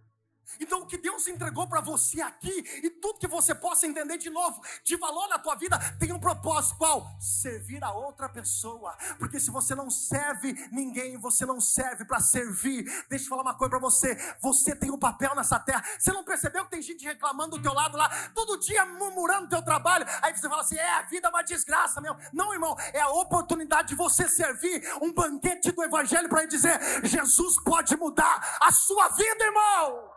[0.59, 4.29] Então, o que Deus entregou para você aqui e tudo que você possa entender de
[4.29, 7.05] novo, de valor na tua vida, tem um propósito: qual?
[7.19, 8.95] Servir a outra pessoa.
[9.17, 12.83] Porque se você não serve ninguém, você não serve para servir.
[13.09, 15.83] Deixa eu falar uma coisa para você: você tem um papel nessa terra.
[15.99, 19.49] Você não percebeu que tem gente reclamando do teu lado lá, todo dia murmurando do
[19.49, 20.05] teu trabalho?
[20.21, 22.17] Aí você fala assim: é, a vida é uma desgraça mesmo.
[22.31, 27.61] Não, irmão, é a oportunidade de você servir um banquete do Evangelho para dizer: Jesus
[27.63, 30.14] pode mudar a sua vida, irmão.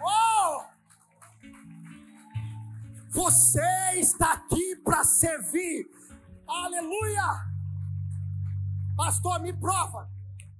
[0.00, 0.64] Oh!
[3.10, 3.60] Você
[3.96, 5.88] está aqui para servir.
[6.46, 7.48] Aleluia!
[8.96, 10.10] Pastor, me prova.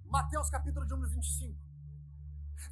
[0.07, 1.59] Mateus capítulo de número 25.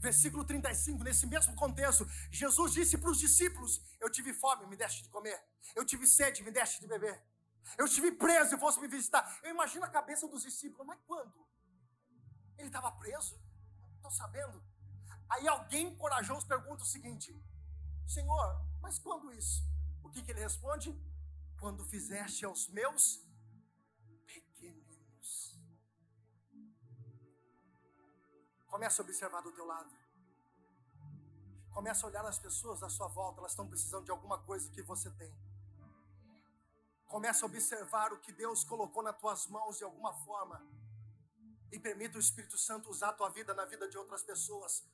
[0.01, 5.03] Versículo 35, nesse mesmo contexto, Jesus disse para os discípulos: Eu tive fome, me deste
[5.03, 5.41] de comer.
[5.75, 7.21] Eu tive sede, me deste de beber.
[7.77, 9.39] Eu tive preso e fosse me visitar.
[9.43, 11.35] Eu imagino a cabeça dos discípulos, mas quando?
[12.57, 13.41] Ele estava preso?
[13.97, 14.63] Estou sabendo.
[15.29, 17.35] Aí alguém corajoso pergunta o seguinte:
[18.07, 19.65] Senhor, mas quando isso?
[20.03, 20.95] O que, que ele responde?
[21.59, 23.21] Quando fizeste aos meus
[24.25, 25.59] pequeninos.
[28.67, 29.91] Começa a observar do teu lado.
[31.73, 34.83] Começa a olhar as pessoas à sua volta, elas estão precisando de alguma coisa que
[34.83, 35.35] você tem.
[37.07, 40.65] Começa a observar o que Deus colocou nas tuas mãos de alguma forma.
[41.71, 44.85] E permita o Espírito Santo usar a tua vida na vida de outras pessoas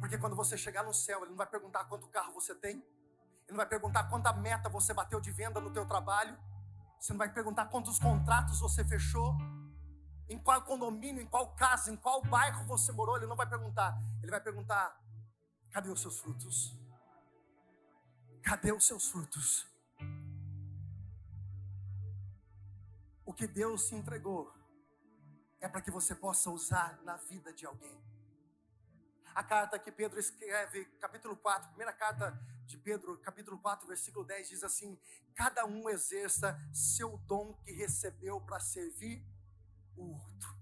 [0.00, 3.50] porque quando você chegar no céu, ele não vai perguntar quanto carro você tem, ele
[3.50, 6.38] não vai perguntar quanta meta você bateu de venda no teu trabalho,
[6.98, 9.34] você não vai perguntar quantos contratos você fechou,
[10.28, 13.98] em qual condomínio, em qual casa, em qual bairro você morou, ele não vai perguntar.
[14.20, 15.00] Ele vai perguntar:
[15.70, 16.76] cadê os seus frutos?
[18.42, 19.66] Cadê os seus frutos?
[23.24, 24.52] O que Deus te entregou
[25.60, 27.98] é para que você possa usar na vida de alguém
[29.34, 34.48] a carta que Pedro escreve, capítulo 4, primeira carta de Pedro, capítulo 4, versículo 10,
[34.48, 34.98] diz assim:
[35.34, 39.24] Cada um exerça seu dom que recebeu para servir
[39.96, 40.56] o outro.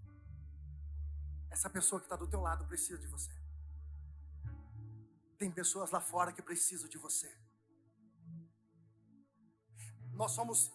[1.51, 3.33] Essa pessoa que está do teu lado precisa de você.
[5.39, 7.35] Tem pessoas lá fora que precisam de você.
[10.13, 10.73] Nós somos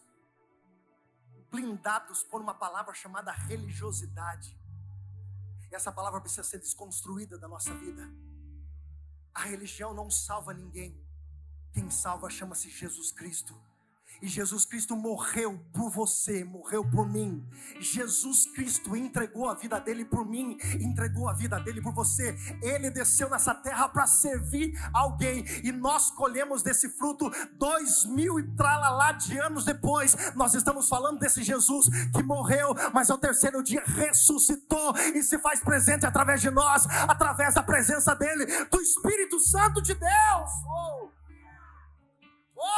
[1.49, 4.60] blindados por uma palavra chamada religiosidade.
[5.71, 8.03] Essa palavra precisa ser desconstruída da nossa vida.
[9.33, 11.01] A religião não salva ninguém.
[11.71, 13.55] Quem salva chama-se Jesus Cristo.
[14.21, 17.43] E Jesus Cristo morreu por você, morreu por mim.
[17.79, 22.37] Jesus Cristo entregou a vida dele por mim, entregou a vida dele por você.
[22.61, 25.43] Ele desceu nessa terra para servir alguém.
[25.63, 30.15] E nós colhemos desse fruto dois mil e tralalá de anos depois.
[30.35, 35.59] Nós estamos falando desse Jesus que morreu, mas ao terceiro dia ressuscitou e se faz
[35.59, 40.51] presente através de nós, através da presença dele, do Espírito Santo de Deus.
[40.65, 41.00] Oh!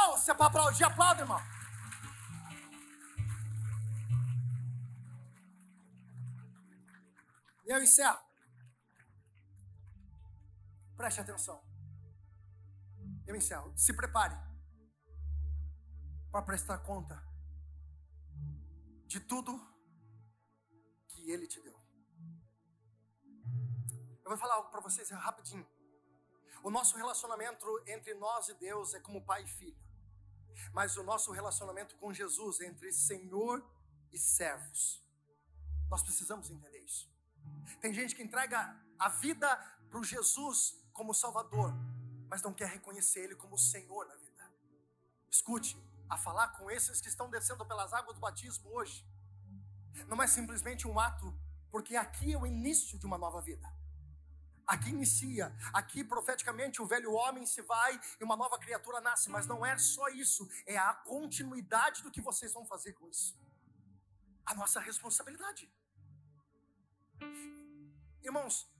[0.06, 1.40] Oh, se é para aplaudir, aplauda, irmão.
[7.64, 8.18] E eu encerro.
[10.96, 11.62] Preste atenção.
[13.26, 13.72] Eu encerro.
[13.76, 14.36] Se prepare
[16.30, 17.16] para prestar conta
[19.06, 19.58] de tudo
[21.08, 21.78] que Ele te deu.
[24.24, 25.66] Eu vou falar algo para vocês rapidinho.
[26.62, 29.83] O nosso relacionamento entre nós e Deus é como pai e filho.
[30.72, 33.64] Mas o nosso relacionamento com Jesus é entre Senhor
[34.12, 35.02] e servos.
[35.90, 37.08] Nós precisamos entender isso.
[37.80, 39.56] Tem gente que entrega a vida
[39.90, 41.72] para o Jesus como Salvador,
[42.28, 44.50] mas não quer reconhecer Ele como Senhor na vida.
[45.30, 45.76] Escute,
[46.08, 49.04] a falar com esses que estão descendo pelas águas do batismo hoje,
[50.06, 51.34] não é simplesmente um ato,
[51.70, 53.68] porque aqui é o início de uma nova vida.
[54.66, 59.46] Aqui inicia, aqui profeticamente o velho homem se vai e uma nova criatura nasce, mas
[59.46, 63.36] não é só isso, é a continuidade do que vocês vão fazer com isso.
[64.46, 65.70] A nossa responsabilidade.
[68.22, 68.70] Irmãos,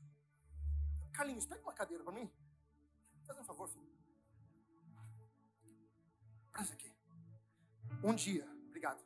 [1.12, 2.30] Carlinhos, pega uma cadeira para mim.
[3.26, 3.94] Faz um favor, filho.
[6.50, 6.92] Presta aqui.
[8.02, 9.02] Um dia, obrigado.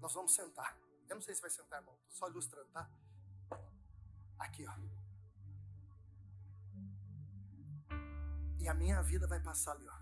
[0.00, 0.76] Nós vamos sentar.
[1.08, 1.96] Eu não sei se vai sentar, irmão.
[2.08, 2.88] Tô só ilustrando, tá?
[4.38, 4.99] Aqui, ó.
[8.60, 9.98] E a minha vida vai passar ali, ó.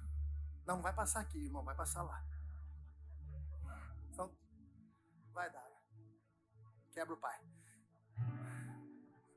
[0.66, 2.22] Não, vai passar aqui, irmão, vai passar lá.
[4.10, 4.36] Então,
[5.32, 5.66] vai dar.
[6.92, 7.40] Quebra o pai.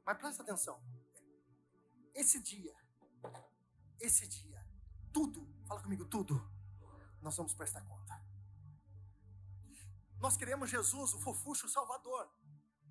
[0.06, 0.82] Mas presta atenção.
[2.14, 2.76] Esse dia,
[4.00, 4.66] esse dia,
[5.14, 6.36] tudo, fala comigo, tudo,
[7.22, 8.20] nós vamos prestar conta.
[10.20, 12.30] Nós queremos Jesus, o fofucho salvador.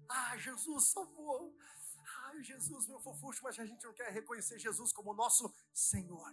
[0.09, 1.55] Ah, Jesus salvou.
[2.33, 6.33] Ai, Jesus, meu fofucho, mas a gente não quer reconhecer Jesus como nosso Senhor.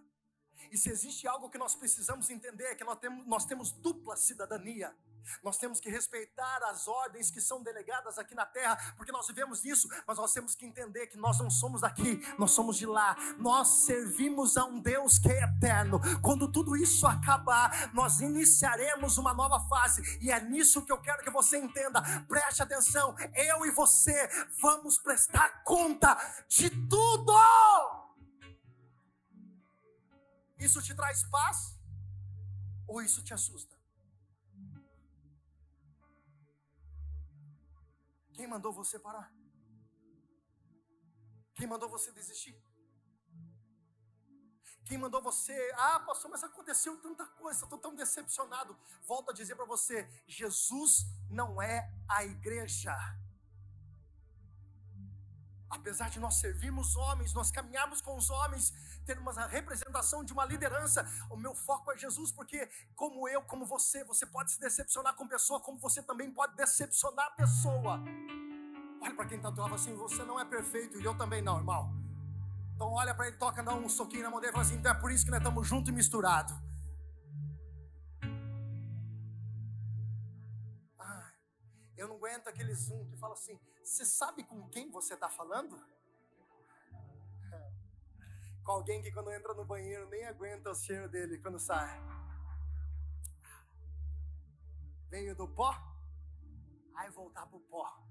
[0.71, 4.15] E se existe algo que nós precisamos entender, é que nós temos, nós temos dupla
[4.15, 4.95] cidadania.
[5.43, 9.63] Nós temos que respeitar as ordens que são delegadas aqui na terra, porque nós vivemos
[9.63, 13.15] nisso, mas nós temos que entender que nós não somos daqui, nós somos de lá.
[13.37, 15.99] Nós servimos a um Deus que é eterno.
[16.21, 21.23] Quando tudo isso acabar, nós iniciaremos uma nova fase, e é nisso que eu quero
[21.23, 22.01] que você entenda.
[22.27, 24.27] Preste atenção, eu e você
[24.61, 26.15] vamos prestar conta
[26.47, 27.33] de tudo.
[30.59, 31.77] Isso te traz paz?
[32.87, 33.76] Ou isso te assusta?
[38.37, 39.33] Quem mandou você parar?
[41.55, 42.55] Quem mandou você desistir?
[44.85, 45.57] Quem mandou você?
[45.75, 48.77] Ah, pastor, mas aconteceu tanta coisa, estou tão decepcionado.
[49.01, 52.95] Volto a dizer para você: Jesus não é a igreja.
[55.69, 58.73] Apesar de nós servirmos homens, nós caminharmos com os homens,
[59.05, 63.65] termos a representação de uma liderança, o meu foco é Jesus, porque como eu, como
[63.65, 68.01] você, você pode se decepcionar com pessoa, como você também pode decepcionar a pessoa.
[69.01, 71.57] Olha para quem está do lado assim, você não é perfeito e eu também não,
[71.57, 71.93] irmão.
[72.73, 74.91] Então olha para ele, toca, dá um soquinho na mão dele e fala assim, então
[74.91, 76.55] é por isso que nós estamos juntos e misturados.
[80.97, 81.31] Ah,
[81.97, 85.81] eu não aguento aquele zoom que fala assim, você sabe com quem você está falando?
[88.63, 91.97] Com alguém que quando entra no banheiro nem aguenta o cheiro dele quando sai.
[95.09, 95.73] Veio do pó,
[96.95, 98.05] aí voltar para o pó.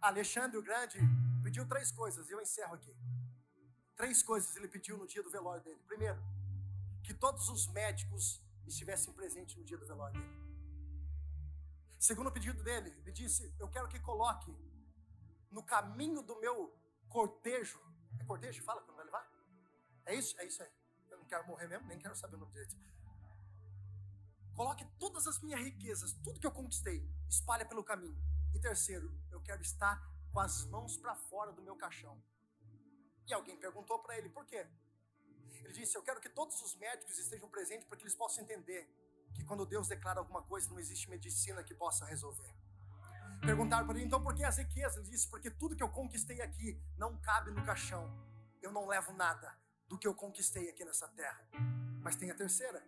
[0.00, 0.98] Alexandre o Grande
[1.44, 2.92] pediu três coisas, e eu encerro aqui.
[3.94, 5.80] Três coisas ele pediu no dia do velório dele.
[5.86, 6.20] Primeiro,
[7.04, 10.41] que todos os médicos estivessem presentes no dia do velório dele.
[12.02, 14.52] Segundo pedido dele, ele disse: Eu quero que coloque
[15.52, 16.76] no caminho do meu
[17.08, 17.80] cortejo.
[18.20, 18.60] É cortejo?
[18.64, 19.24] Fala quando vai levar?
[20.06, 20.36] É isso?
[20.40, 20.72] É isso aí.
[21.08, 22.76] Eu não quero morrer mesmo, nem quero saber o nome direito.
[24.56, 28.20] Coloque todas as minhas riquezas, tudo que eu conquistei, espalha pelo caminho.
[28.52, 29.94] E terceiro, eu quero estar
[30.32, 32.20] com as mãos para fora do meu caixão.
[33.28, 34.66] E alguém perguntou para ele por quê?
[35.52, 38.92] Ele disse: Eu quero que todos os médicos estejam presentes para que eles possam entender
[39.34, 42.54] que quando Deus declara alguma coisa, não existe medicina que possa resolver.
[43.40, 44.98] Perguntaram para ele, então por que as riquezas?
[44.98, 48.08] Ele disse, porque tudo que eu conquistei aqui não cabe no caixão.
[48.60, 49.52] Eu não levo nada
[49.88, 51.44] do que eu conquistei aqui nessa terra.
[52.00, 52.82] Mas tem a terceira,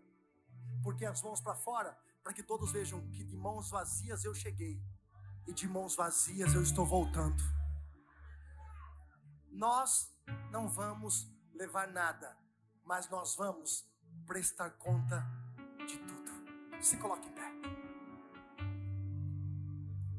[0.83, 4.81] porque as mãos para fora, para que todos vejam que de mãos vazias eu cheguei
[5.47, 7.43] e de mãos vazias eu estou voltando.
[9.51, 10.13] Nós
[10.51, 12.37] não vamos levar nada,
[12.85, 13.87] mas nós vamos
[14.27, 15.25] prestar conta
[15.87, 16.24] de tudo.
[16.85, 17.51] Se coloque em pé.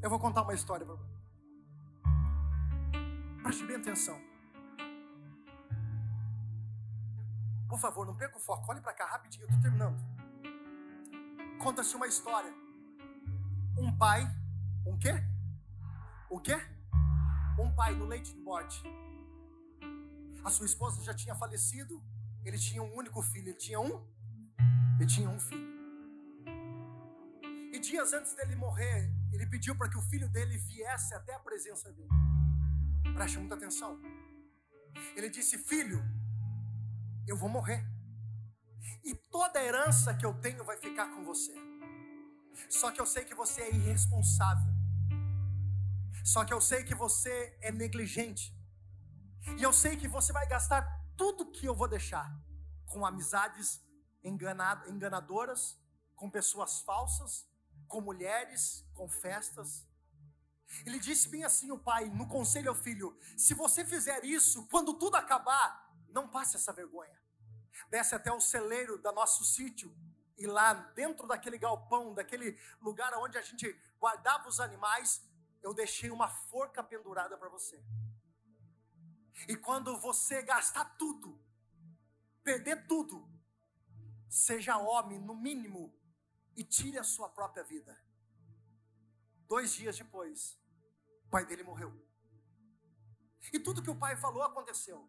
[0.02, 1.16] Eu vou contar uma história para você.
[3.44, 4.20] Preste bem atenção.
[7.70, 8.66] Por favor, não perca o foco.
[8.72, 9.96] Olhe para cá rapidinho, eu estou terminando.
[11.62, 12.52] Conta-se uma história.
[13.78, 14.24] Um pai,
[14.88, 15.24] um quê?
[16.32, 16.58] O quê?
[17.60, 18.82] Um pai no leite de morte.
[20.44, 22.04] A sua esposa já tinha falecido.
[22.44, 23.50] Ele tinha um único filho.
[23.50, 24.04] Ele tinha um?
[25.00, 25.75] Ele tinha um filho.
[27.76, 31.40] E dias antes dele morrer, ele pediu para que o filho dele viesse até a
[31.40, 32.08] presença dele.
[33.14, 34.00] Preste muita atenção.
[35.14, 36.02] Ele disse: Filho,
[37.28, 37.86] eu vou morrer.
[39.04, 41.54] E toda a herança que eu tenho vai ficar com você.
[42.70, 44.74] Só que eu sei que você é irresponsável.
[46.24, 48.58] Só que eu sei que você é negligente.
[49.58, 50.82] E eu sei que você vai gastar
[51.18, 52.34] tudo que eu vou deixar
[52.86, 53.82] com amizades
[54.24, 55.78] enganadoras,
[56.16, 57.46] com pessoas falsas,
[57.88, 59.86] com mulheres, com festas.
[60.86, 64.94] Ele disse bem assim o pai, no conselho ao filho: se você fizer isso, quando
[64.94, 67.20] tudo acabar, não passe essa vergonha.
[67.90, 69.96] Desce até o celeiro do nosso sítio
[70.38, 75.22] e lá dentro daquele galpão, daquele lugar onde a gente guardava os animais,
[75.62, 77.82] eu deixei uma forca pendurada para você.
[79.48, 81.40] E quando você gastar tudo,
[82.44, 83.28] perder tudo,
[84.30, 85.94] seja homem, no mínimo,
[86.56, 88.00] e tire a sua própria vida.
[89.48, 90.58] Dois dias depois,
[91.26, 91.94] o pai dele morreu.
[93.54, 95.08] E tudo que o pai falou aconteceu.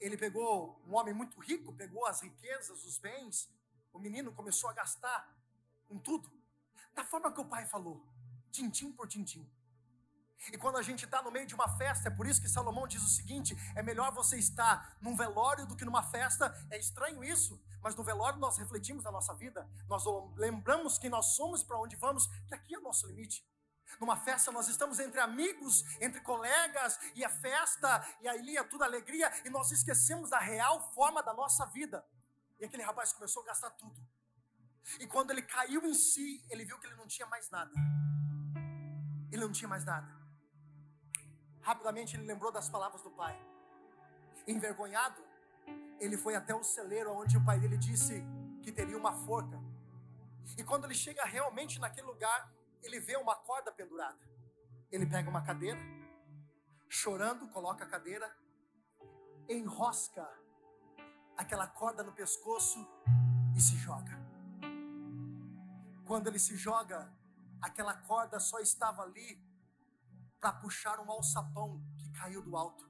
[0.00, 3.52] Ele pegou um homem muito rico, pegou as riquezas, os bens.
[3.92, 5.36] O menino começou a gastar
[5.86, 6.30] com tudo,
[6.94, 8.06] da forma que o pai falou,
[8.50, 9.50] tintim por tintim.
[10.52, 12.86] E quando a gente está no meio de uma festa, é por isso que Salomão
[12.86, 16.54] diz o seguinte: é melhor você estar num velório do que numa festa.
[16.70, 20.04] É estranho isso, mas no velório nós refletimos na nossa vida, nós
[20.36, 23.46] lembramos quem nós somos para onde vamos, que aqui é o nosso limite.
[24.00, 28.84] Numa festa nós estamos entre amigos, entre colegas, e a festa, e ali é tudo
[28.84, 32.04] alegria, e nós esquecemos da real forma da nossa vida.
[32.60, 34.00] E aquele rapaz começou a gastar tudo.
[35.00, 37.70] E quando ele caiu em si, ele viu que ele não tinha mais nada.
[39.30, 40.17] Ele não tinha mais nada.
[41.68, 43.38] Rapidamente ele lembrou das palavras do pai.
[44.46, 45.22] Envergonhado,
[46.00, 48.24] ele foi até o celeiro onde o pai dele disse
[48.62, 49.60] que teria uma forca.
[50.56, 52.50] E quando ele chega realmente naquele lugar,
[52.82, 54.18] ele vê uma corda pendurada.
[54.90, 55.78] Ele pega uma cadeira,
[56.88, 58.34] chorando, coloca a cadeira,
[59.46, 60.26] enrosca
[61.36, 62.78] aquela corda no pescoço
[63.54, 64.18] e se joga.
[66.06, 67.12] Quando ele se joga,
[67.60, 69.47] aquela corda só estava ali
[70.40, 72.88] para puxar um alçapão que caiu do alto.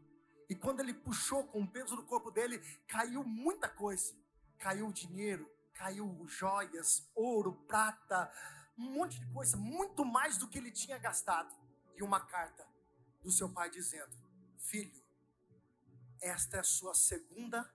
[0.48, 4.14] E quando ele puxou com o peso do corpo dele, caiu muita coisa.
[4.58, 8.32] Caiu dinheiro, caiu joias, ouro, prata,
[8.76, 11.54] um monte de coisa, muito mais do que ele tinha gastado.
[11.96, 12.66] E uma carta
[13.22, 14.16] do seu pai dizendo:
[14.56, 15.02] Filho,
[16.20, 17.70] esta é a sua segunda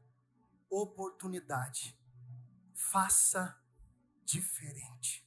[0.70, 1.98] oportunidade.
[2.74, 3.62] Faça
[4.26, 5.24] diferente.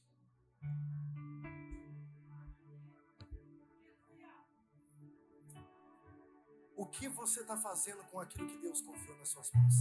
[6.77, 9.73] O que você está fazendo com aquilo que Deus confiou nas suas mãos?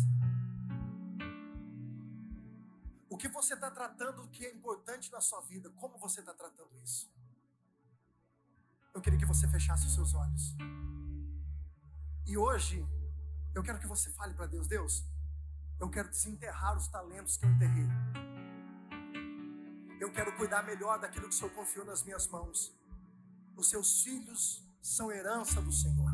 [3.11, 5.69] O que você está tratando que é importante na sua vida?
[5.73, 7.13] Como você está tratando isso?
[8.95, 10.57] Eu queria que você fechasse os seus olhos.
[12.27, 12.83] E hoje,
[13.55, 15.05] eu quero que você fale para Deus: Deus,
[15.79, 17.89] eu quero desenterrar os talentos que eu enterrei.
[20.01, 22.75] Eu quero cuidar melhor daquilo que o Senhor confiou nas minhas mãos.
[23.55, 26.06] Os seus filhos são herança do Senhor.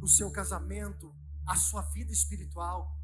[0.00, 1.14] O seu casamento,
[1.46, 2.96] a sua vida espiritual,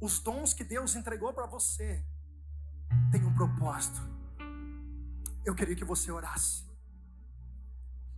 [0.00, 2.04] os dons que Deus entregou para você
[3.10, 4.00] têm um propósito.
[5.44, 6.64] Eu queria que você orasse.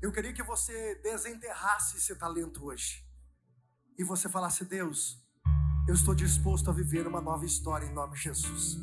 [0.01, 3.05] Eu queria que você desenterrasse esse talento hoje.
[3.99, 5.23] E você falasse: Deus,
[5.89, 8.77] eu estou disposto a viver uma nova história em nome de Jesus.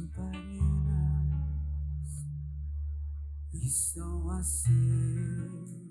[3.54, 5.83] Estão a ser